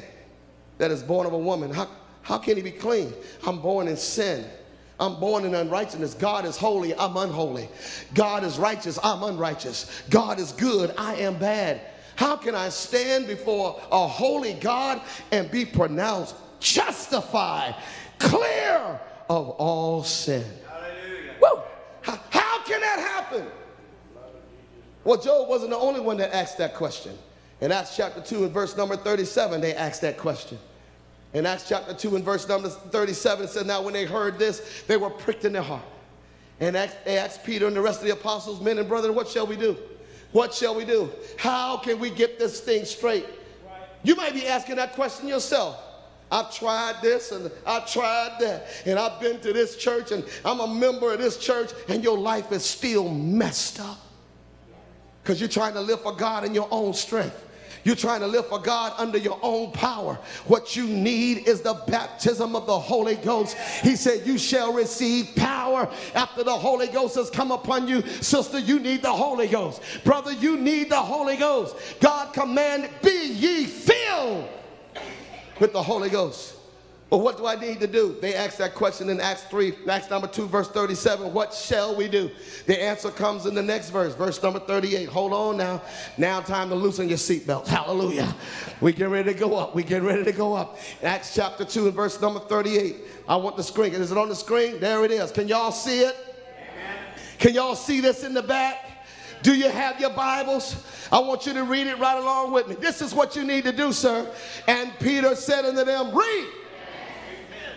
[0.78, 1.88] that is born of a woman, how,
[2.24, 3.14] how can he be clean?
[3.48, 4.44] I'm born in sin.
[5.00, 6.14] I'm born in unrighteousness.
[6.14, 7.70] God is holy, I'm unholy.
[8.14, 10.04] God is righteous, I'm unrighteous.
[10.10, 11.82] God is good, I am bad.
[12.16, 17.76] How can I stand before a holy God and be pronounced justified,
[18.20, 20.46] clear of all sin?
[21.42, 21.62] Woo!
[22.02, 23.46] How, how can that happen?
[25.04, 27.18] Well, Job wasn't the only one that asked that question.
[27.62, 30.58] In Acts chapter 2 and verse number 37, they asked that question.
[31.36, 34.84] In Acts chapter 2 and verse number 37, it says, Now when they heard this,
[34.88, 35.84] they were pricked in their heart.
[36.62, 39.46] And they asked Peter and the rest of the apostles, men and brethren, what shall
[39.46, 39.76] we do?
[40.32, 41.12] What shall we do?
[41.38, 43.26] How can we get this thing straight?
[44.02, 45.78] You might be asking that question yourself.
[46.32, 50.62] I've tried this and I've tried that, and I've been to this church and I'm
[50.62, 54.00] a member of this church, and your life is still messed up
[55.22, 57.45] because you're trying to live for God in your own strength.
[57.86, 60.18] You're trying to live for God under your own power.
[60.48, 63.56] What you need is the baptism of the Holy Ghost.
[63.84, 68.02] He said, You shall receive power after the Holy Ghost has come upon you.
[68.02, 69.84] Sister, you need the Holy Ghost.
[70.04, 71.76] Brother, you need the Holy Ghost.
[72.00, 74.50] God commanded, Be ye filled
[75.60, 76.55] with the Holy Ghost.
[77.12, 78.18] Well, what do I need to do?
[78.20, 81.32] They asked that question in Acts 3, Acts number 2, verse 37.
[81.34, 82.32] What shall we do?
[82.66, 85.08] The answer comes in the next verse, verse number 38.
[85.10, 85.84] Hold on now.
[86.18, 87.68] Now, time to loosen your seatbelt.
[87.68, 88.36] Hallelujah.
[88.82, 89.76] We get ready to go up.
[89.76, 90.80] We get ready to go up.
[91.04, 92.96] Acts chapter 2 and verse number 38.
[93.28, 93.94] I want the screen.
[93.94, 94.80] Is it on the screen?
[94.80, 95.32] There it is.
[95.32, 96.16] Can y'all see it?
[97.38, 99.06] Can y'all see this in the back?
[99.44, 100.84] Do you have your Bibles?
[101.12, 102.74] I want you to read it right along with me.
[102.74, 104.28] This is what you need to do, sir.
[104.68, 106.48] And Peter said unto them, Read.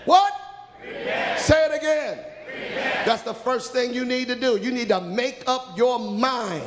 [0.08, 0.32] What?
[0.80, 1.38] Repent.
[1.38, 2.24] Say it again.
[2.46, 3.04] Repent.
[3.04, 4.56] That's the first thing you need to do.
[4.56, 6.64] You need to make up your mind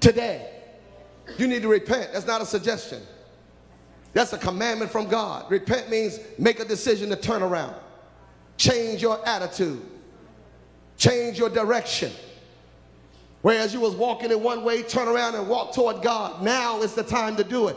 [0.00, 0.50] today.
[1.38, 2.12] You need to repent.
[2.12, 3.02] That's not a suggestion.
[4.14, 5.48] That's a commandment from God.
[5.48, 7.76] Repent means make a decision to turn around,
[8.56, 9.80] change your attitude,
[10.96, 12.10] change your direction.
[13.42, 16.42] Whereas you was walking in one way, turn around and walk toward God.
[16.42, 17.76] Now is the time to do it.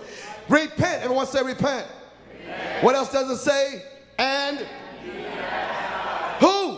[0.49, 1.03] Repent.
[1.03, 1.87] Everyone say repent.
[2.31, 2.83] repent.
[2.83, 3.83] What else does it say?
[4.17, 4.65] And
[6.39, 6.77] who?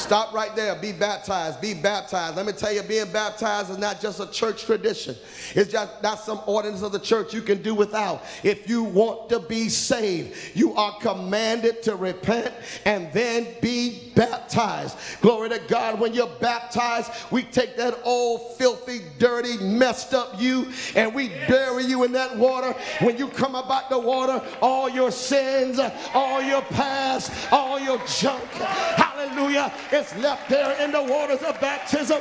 [0.00, 0.74] Stop right there.
[0.74, 1.60] Be baptized.
[1.60, 2.36] Be baptized.
[2.36, 5.14] Let me tell you, being baptized is not just a church tradition.
[5.54, 8.24] It's just not some ordinance of the church you can do without.
[8.42, 12.52] If you want to be saved, you are commanded to repent
[12.86, 14.96] and then be baptized.
[15.20, 16.00] Glory to God.
[16.00, 21.84] When you're baptized, we take that old, filthy, dirty, messed up you and we bury
[21.84, 22.74] you in that water.
[23.00, 25.78] When you come about the water, all your sins,
[26.14, 32.20] all your past, all your junk, hallelujah, it's left there in the waters of baptism.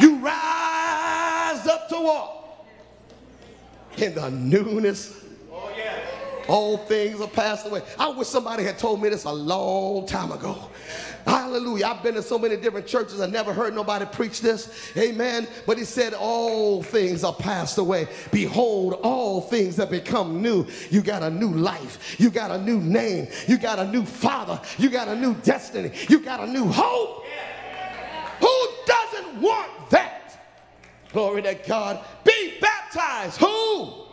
[0.00, 2.66] you rise up to walk
[3.96, 5.24] in the newness.
[6.48, 7.82] All things are passed away.
[7.98, 10.70] I wish somebody had told me this a long time ago.
[11.26, 11.86] Hallelujah.
[11.86, 13.20] I've been to so many different churches.
[13.20, 14.92] I never heard nobody preach this.
[14.96, 15.46] Amen.
[15.66, 18.08] But he said, All things are passed away.
[18.32, 20.66] Behold, all things have become new.
[20.90, 22.16] You got a new life.
[22.18, 23.28] You got a new name.
[23.46, 24.60] You got a new father.
[24.78, 25.92] You got a new destiny.
[26.08, 27.24] You got a new hope.
[28.40, 30.46] Who doesn't want that?
[31.12, 32.04] Glory to God.
[32.24, 33.38] Be baptized.
[33.38, 34.09] Who?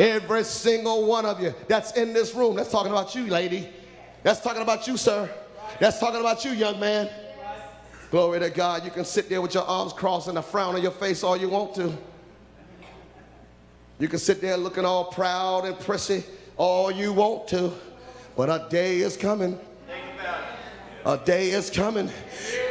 [0.00, 2.56] Every single one of you that's in this room.
[2.56, 3.68] That's talking about you, lady.
[4.22, 5.30] That's talking about you, sir.
[5.78, 7.10] That's talking about you, young man.
[8.10, 8.82] Glory to God.
[8.82, 11.36] You can sit there with your arms crossed and a frown on your face all
[11.36, 11.92] you want to.
[13.98, 16.24] You can sit there looking all proud and prissy
[16.56, 17.70] all you want to.
[18.36, 19.60] But a day is coming.
[21.06, 22.10] A day is coming.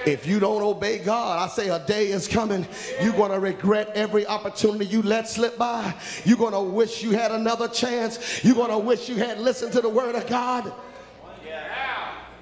[0.06, 2.68] If you don't obey God, I say a day is coming.
[3.02, 5.96] You're going to regret every opportunity you let slip by.
[6.26, 8.44] You're going to wish you had another chance.
[8.44, 10.72] You're going to wish you had listened to the word of God.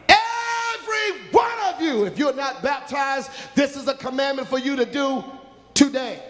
[0.10, 4.86] Every one of you, if you're not baptized, this is a commandment for you to
[4.86, 5.24] do
[5.74, 6.22] today.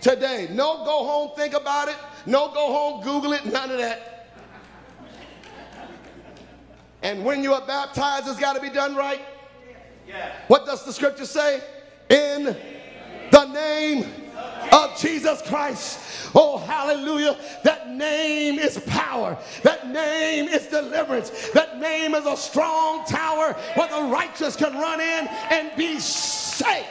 [0.00, 0.48] Today.
[0.50, 1.96] No go home, think about it.
[2.24, 4.17] No go home, Google it, none of that.
[7.02, 9.20] And when you are baptized, it's got to be done right.
[10.48, 11.62] What does the scripture say?
[12.08, 12.56] In
[13.30, 14.06] the name
[14.72, 16.30] of Jesus Christ.
[16.34, 17.36] Oh, hallelujah.
[17.64, 19.38] That name is power.
[19.62, 21.50] That name is deliverance.
[21.50, 26.86] That name is a strong tower where the righteous can run in and be safe.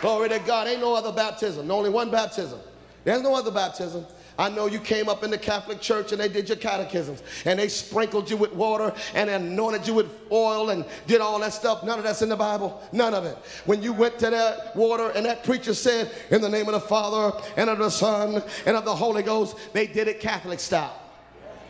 [0.00, 0.68] Glory to God.
[0.68, 1.70] Ain't no other baptism.
[1.70, 2.60] Only one baptism.
[3.04, 4.04] There's no other baptism.
[4.38, 7.58] I know you came up in the Catholic Church and they did your catechisms and
[7.58, 11.82] they sprinkled you with water and anointed you with oil and did all that stuff.
[11.82, 12.82] None of that's in the Bible.
[12.92, 13.36] None of it.
[13.64, 16.80] When you went to that water and that preacher said, In the name of the
[16.80, 21.00] Father and of the Son and of the Holy Ghost, they did it Catholic style.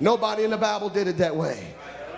[0.01, 1.75] Nobody in the Bible did it that way.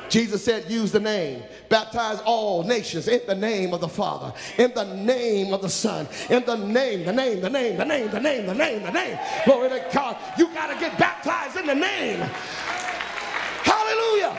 [0.09, 1.42] Jesus said, use the name.
[1.68, 6.09] Baptize all nations in the name of the Father, in the name of the Son,
[6.30, 9.18] in the name, the name, the name, the name, the name, the name, the name.
[9.44, 10.16] Glory to God.
[10.38, 12.20] You got to get baptized in the name.
[13.62, 14.38] Hallelujah.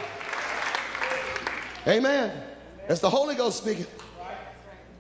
[1.88, 2.44] Amen.
[2.88, 3.86] That's the Holy Ghost speaking.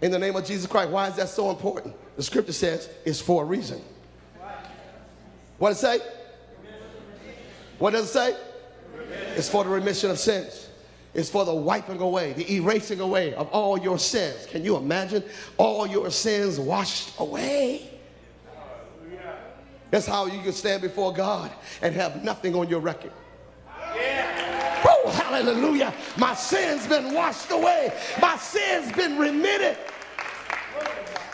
[0.01, 0.91] In the name of Jesus Christ.
[0.91, 1.95] Why is that so important?
[2.15, 3.82] The scripture says it's for a reason.
[5.57, 5.99] What does it say?
[7.80, 8.38] What does it say?
[9.36, 10.70] It's for the remission of sins.
[11.14, 14.45] It's for the wiping away, the erasing away of all your sins.
[14.45, 15.24] Can you imagine
[15.58, 17.89] all your sins washed away?
[19.91, 23.12] That's how you can stand before God and have nothing on your record.
[24.86, 25.93] Oh, hallelujah.
[26.18, 27.91] My sins been washed away.
[28.22, 29.78] My sins been remitted.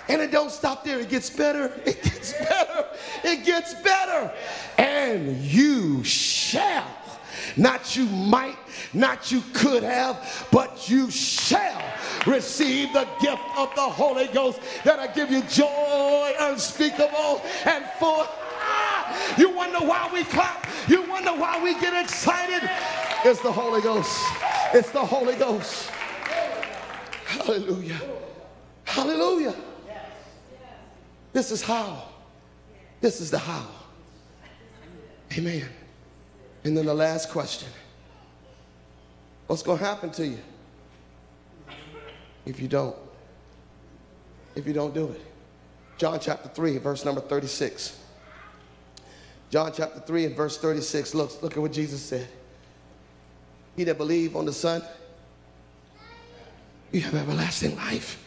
[0.08, 1.00] And it don't stop there.
[1.00, 1.72] It gets better.
[1.86, 2.86] It gets better.
[3.24, 4.32] It gets better.
[4.78, 6.88] And you shall,
[7.58, 8.58] not you might,
[8.94, 11.82] not you could have, but you shall
[12.26, 18.28] receive the gift of the Holy Ghost that'll give you joy unspeakable and full.
[18.28, 20.68] Ah, you wonder why we clap.
[20.88, 22.70] You wonder why we get excited.
[23.24, 24.22] It's the Holy Ghost.
[24.74, 25.90] It's the Holy Ghost.
[27.26, 28.00] Hallelujah.
[28.84, 29.56] Hallelujah.
[31.34, 32.04] This is how.
[33.02, 33.68] This is the how.
[35.38, 35.68] Amen.
[36.66, 37.70] And then the last question
[39.48, 40.40] What's going to happen to you
[42.46, 42.96] if you don't?
[44.56, 45.22] If you don't do it?
[45.98, 48.00] John chapter 3, verse number 36.
[49.52, 51.14] John chapter 3 and verse 36.
[51.14, 52.28] Look, look at what Jesus said.
[53.76, 54.82] He that believe on the Son,
[56.92, 58.24] you have everlasting life.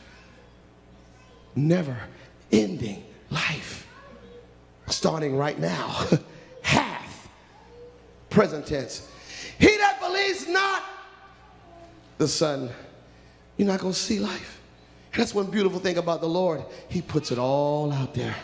[1.57, 1.97] Never
[2.53, 3.87] ending life.
[4.87, 6.07] Starting right now.
[8.39, 9.11] Present tense.
[9.59, 10.85] He that believes not
[12.19, 12.71] the Son,
[13.57, 14.61] you're not going to see life.
[15.13, 16.63] And that's one beautiful thing about the Lord.
[16.89, 18.37] He puts it all out there.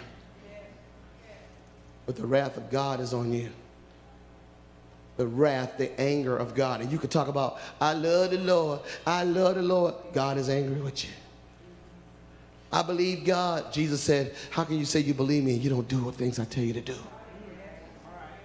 [2.07, 3.51] But the wrath of God is on you.
[5.17, 6.81] The wrath, the anger of God.
[6.81, 8.81] And you could talk about, I love the Lord.
[9.07, 9.95] I love the Lord.
[10.13, 11.13] God is angry with you.
[12.73, 13.73] I believe God.
[13.73, 16.41] Jesus said, How can you say you believe me and you don't do what things
[16.41, 16.97] I tell you to do?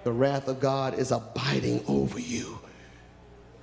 [0.03, 2.59] The wrath of God is abiding over you.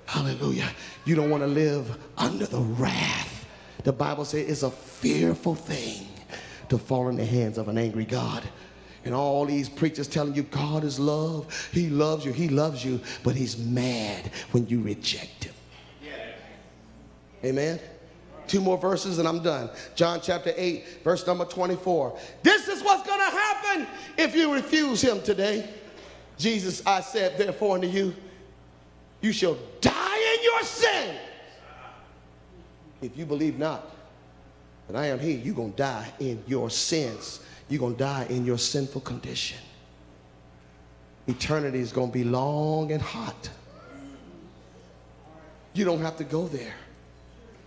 [0.05, 0.69] Hallelujah.
[1.05, 3.45] You don't want to live under the wrath.
[3.83, 6.07] The Bible says it's a fearful thing
[6.69, 8.43] to fall in the hands of an angry God.
[9.05, 11.69] And all these preachers telling you God is love.
[11.71, 12.33] He loves you.
[12.33, 12.99] He loves you.
[13.23, 15.53] But he's mad when you reject him.
[17.43, 17.79] Amen.
[18.47, 19.69] Two more verses and I'm done.
[19.95, 22.17] John chapter 8, verse number 24.
[22.43, 25.69] This is what's going to happen if you refuse him today.
[26.37, 28.15] Jesus, I said, therefore unto you,
[29.21, 31.15] you shall die in your sin.
[33.01, 33.91] If you believe not
[34.87, 37.41] that I am he, you're going to die in your sins.
[37.69, 39.57] You're going to die in your sinful condition.
[41.27, 43.49] Eternity is going to be long and hot.
[45.73, 46.73] You don't have to go there.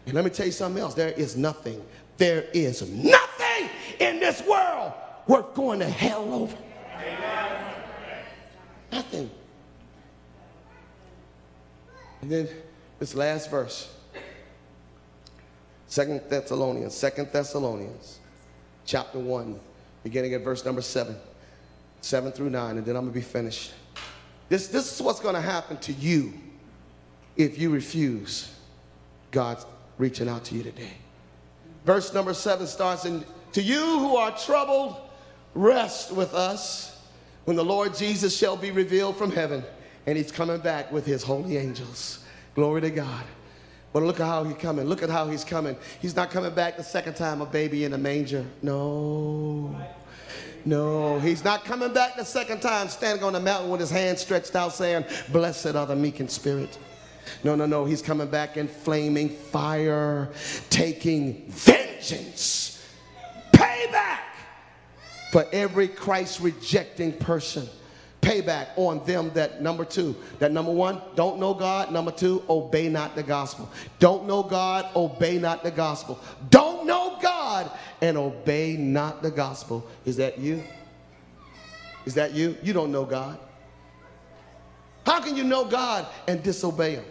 [0.06, 0.94] And let me tell you something else.
[0.94, 1.84] There is nothing,
[2.16, 3.68] there is nothing
[3.98, 4.92] in this world
[5.26, 6.56] worth going to hell over.
[8.92, 9.30] Nothing.
[12.22, 12.48] And then
[12.98, 13.92] this last verse.
[15.86, 18.20] Second Thessalonians, Second Thessalonians,
[18.84, 19.58] chapter 1,
[20.04, 21.16] beginning at verse number 7.
[22.00, 23.72] 7 through 9, and then I'm gonna be finished.
[24.48, 26.32] This, this is what's gonna happen to you
[27.36, 28.54] if you refuse
[29.30, 29.66] God's
[29.98, 30.92] reaching out to you today.
[31.84, 34.96] Verse number 7 starts in To you who are troubled,
[35.54, 36.89] rest with us
[37.44, 39.64] when the Lord Jesus shall be revealed from heaven,
[40.06, 42.24] and he's coming back with his holy angels.
[42.54, 43.24] Glory to God.
[43.92, 44.86] But look at how he's coming.
[44.86, 45.76] Look at how he's coming.
[46.00, 48.46] He's not coming back the second time a baby in a manger.
[48.62, 49.74] No.
[50.64, 54.20] No, he's not coming back the second time standing on the mountain with his hands
[54.20, 56.78] stretched out saying, Blessed are the meek in spirit.
[57.42, 57.84] No, no, no.
[57.84, 60.28] He's coming back in flaming fire,
[60.68, 62.84] taking vengeance,
[63.52, 64.18] payback
[65.30, 67.68] for every Christ rejecting person.
[68.20, 71.90] Payback on them that number two, that number one, don't know God.
[71.90, 73.70] Number two, obey not the gospel.
[73.98, 76.20] Don't know God, obey not the gospel.
[76.50, 77.70] Don't know God
[78.02, 79.86] and obey not the gospel.
[80.04, 80.62] Is that you?
[82.04, 82.58] Is that you?
[82.62, 83.38] You don't know God.
[85.06, 87.04] How can you know God and disobey him?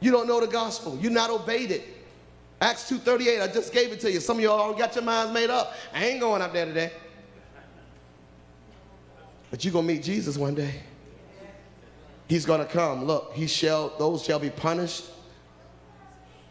[0.00, 0.96] You don't know the gospel.
[0.98, 1.82] You not obeyed it.
[2.60, 4.20] Acts 2.38, I just gave it to you.
[4.20, 5.72] Some of y'all got your minds made up.
[5.94, 6.92] I ain't going up there today.
[9.50, 10.74] But you're going to meet Jesus one day.
[12.28, 13.06] He's going to come.
[13.06, 15.06] Look, he shall, those shall be punished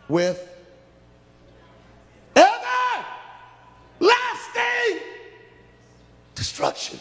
[0.09, 0.45] with
[2.35, 2.49] everlasting
[6.33, 6.99] destruction.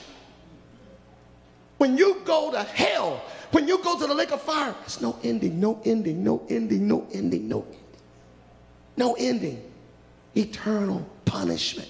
[1.79, 5.19] When you go to hell, when you go to the lake of fire, there's no
[5.25, 7.88] ending, no ending, no ending, no ending, no ending.
[8.99, 9.63] No ending.
[10.37, 11.89] Eternal punishment.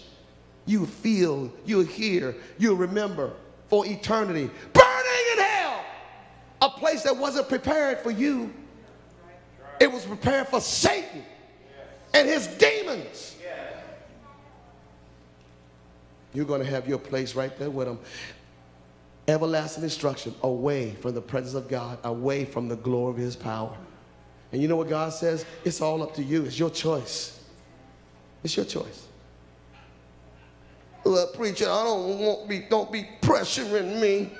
[0.66, 3.32] You feel, you hear, you remember
[3.68, 5.80] for eternity, burning in hell,
[6.60, 8.52] a place that wasn't prepared for you.
[9.80, 11.24] It was prepared for Satan
[12.12, 13.36] and his demons.
[16.34, 17.98] You're going to have your place right there with them.
[19.28, 23.74] Everlasting destruction away from the presence of God, away from the glory of his power.
[24.52, 25.44] And you know what God says?
[25.64, 26.44] It's all up to you.
[26.44, 27.38] It's your choice.
[28.42, 29.06] It's your choice.
[31.04, 34.30] Well, preacher, I don't want be don't be pressuring me.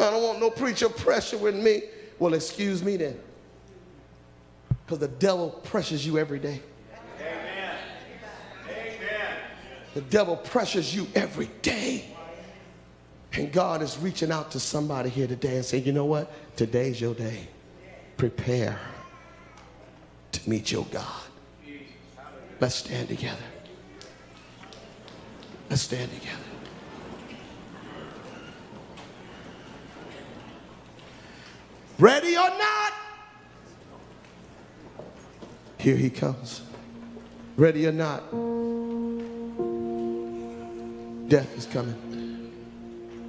[0.00, 1.82] I don't want no preacher pressuring me.
[2.18, 3.18] Well, excuse me then.
[4.84, 6.60] Because the devil pressures you every day.
[7.18, 7.76] Amen.
[8.68, 9.36] Amen.
[9.94, 12.04] The devil pressures you every day.
[13.34, 16.30] And God is reaching out to somebody here today and saying, you know what?
[16.56, 17.48] Today's your day.
[18.18, 18.78] Prepare
[20.32, 21.22] to meet your God.
[22.60, 23.36] Let's stand together.
[25.70, 26.38] Let's stand together.
[31.98, 32.92] Ready or not?
[35.78, 36.62] Here he comes.
[37.56, 38.22] Ready or not?
[41.28, 42.52] Death is coming.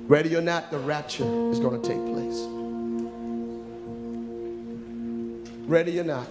[0.08, 2.40] Ready or not, the rapture is going to take place.
[5.68, 6.28] Ready or not,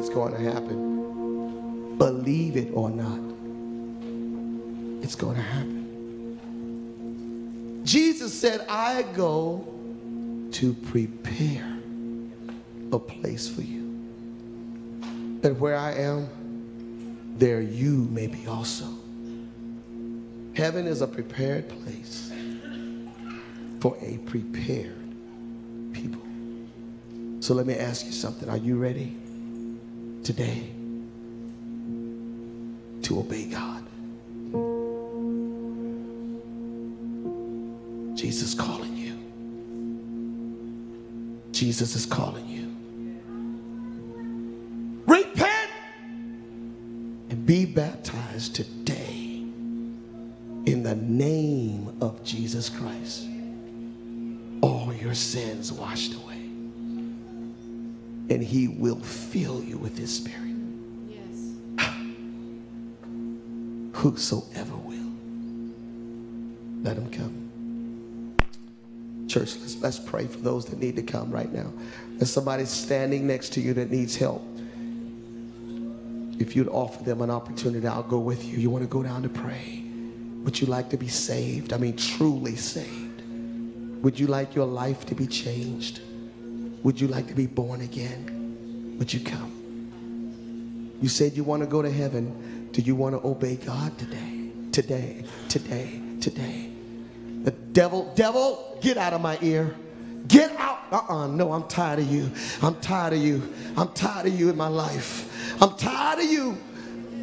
[0.00, 1.98] it's going to happen.
[1.98, 3.20] Believe it or not,
[5.04, 6.40] it's going to happen.
[7.84, 9.62] Jesus said, I go
[10.52, 11.78] to prepare
[12.92, 14.08] a place for you.
[15.42, 16.26] That where I am,
[17.36, 18.86] there you may be also.
[20.54, 22.32] Heaven is a prepared place
[23.80, 24.96] for a prepared
[25.92, 26.22] people.
[27.40, 28.48] So let me ask you something.
[28.48, 29.18] Are you ready
[30.22, 30.70] today
[33.02, 33.84] to obey God?
[38.16, 39.16] Jesus calling you.
[41.52, 42.68] Jesus is calling you.
[45.06, 45.70] Repent
[47.30, 49.44] and be baptized today
[50.66, 53.26] in the name of Jesus Christ.
[54.62, 56.39] All your sins washed away.
[58.30, 60.54] And he will fill you with his spirit.
[61.08, 61.50] Yes.
[63.94, 65.12] Whosoever will.
[66.82, 68.36] Let him come.
[69.28, 71.72] Church, let's, let's pray for those that need to come right now.
[72.16, 74.42] There's somebody standing next to you that needs help.
[76.38, 78.58] If you'd offer them an opportunity, I'll go with you.
[78.58, 79.84] You want to go down to pray?
[80.44, 81.72] Would you like to be saved?
[81.72, 83.22] I mean, truly saved.
[84.02, 86.00] Would you like your life to be changed?
[86.82, 88.96] Would you like to be born again?
[88.98, 90.98] Would you come?
[91.00, 92.68] You said you want to go to heaven.
[92.72, 94.50] Do you want to obey God today?
[94.72, 96.70] Today, today, today.
[97.42, 99.74] The devil, devil, get out of my ear.
[100.28, 100.78] Get out.
[100.92, 101.26] Uh-uh.
[101.28, 102.30] No, I'm tired of you.
[102.62, 103.52] I'm tired of you.
[103.76, 105.26] I'm tired of you in my life.
[105.62, 106.56] I'm tired of you.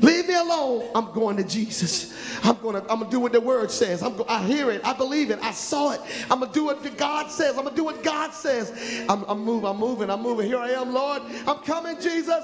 [0.01, 0.89] Leave me alone.
[0.95, 2.13] I'm going to Jesus.
[2.43, 4.03] I'm going to I'm going to do what the word says.
[4.03, 4.81] I'm go, I hear it.
[4.85, 5.39] I believe it.
[5.41, 6.01] I saw it.
[6.29, 7.57] I'm going to do what God says.
[7.57, 9.05] I'm going to do what God says.
[9.09, 9.69] I'm, I'm moving.
[9.69, 10.09] I'm moving.
[10.09, 10.47] I'm moving.
[10.47, 11.21] Here I am, Lord.
[11.47, 12.43] I'm coming, Jesus.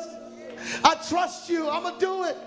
[0.84, 1.70] I trust you.
[1.70, 2.38] I'm going to do it.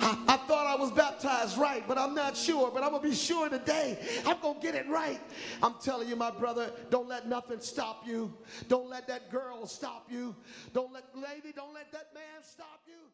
[0.00, 2.70] I, I, thought I was baptized right, but I'm not sure.
[2.72, 3.98] But I'm going to be sure today.
[4.26, 5.20] I'm going to get it right.
[5.62, 8.32] I'm telling you, my brother, don't let nothing stop you.
[8.68, 10.34] Don't let that girl stop you.
[10.72, 13.11] Don't let, lady, don't let that man stop you.